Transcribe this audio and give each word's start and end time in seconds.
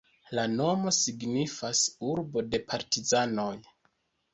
La 0.37 0.45
nomo 0.53 0.93
signifas 1.01 1.85
"urbo 2.11 2.47
de 2.51 2.65
partizanoj". 2.75 3.51